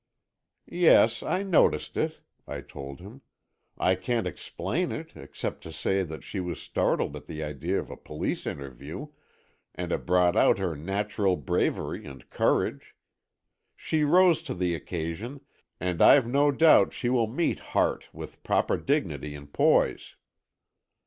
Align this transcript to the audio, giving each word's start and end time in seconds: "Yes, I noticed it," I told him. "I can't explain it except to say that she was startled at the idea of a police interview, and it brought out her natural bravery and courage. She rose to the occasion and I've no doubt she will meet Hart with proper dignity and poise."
"Yes, 0.65 1.21
I 1.21 1.43
noticed 1.43 1.95
it," 1.95 2.21
I 2.47 2.61
told 2.61 3.01
him. 3.01 3.21
"I 3.77 3.93
can't 3.93 4.25
explain 4.25 4.91
it 4.91 5.15
except 5.15 5.61
to 5.61 5.71
say 5.71 6.01
that 6.01 6.23
she 6.23 6.39
was 6.39 6.59
startled 6.59 7.15
at 7.15 7.27
the 7.27 7.43
idea 7.43 7.77
of 7.79 7.91
a 7.91 7.95
police 7.97 8.47
interview, 8.47 9.09
and 9.75 9.91
it 9.91 10.07
brought 10.07 10.35
out 10.35 10.57
her 10.57 10.75
natural 10.75 11.35
bravery 11.35 12.03
and 12.07 12.27
courage. 12.31 12.95
She 13.75 14.03
rose 14.03 14.41
to 14.49 14.55
the 14.55 14.73
occasion 14.73 15.41
and 15.79 16.01
I've 16.01 16.25
no 16.25 16.49
doubt 16.51 16.93
she 16.93 17.09
will 17.09 17.27
meet 17.27 17.59
Hart 17.59 18.09
with 18.11 18.41
proper 18.41 18.77
dignity 18.77 19.35
and 19.35 19.53
poise." 19.53 20.15